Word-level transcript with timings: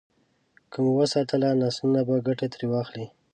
که 0.71 0.77
مو 0.83 0.91
وساتله، 1.01 1.49
نسلونه 1.61 2.01
به 2.07 2.15
ګټه 2.27 2.47
ترې 2.53 2.67
واخلي. 2.69 3.07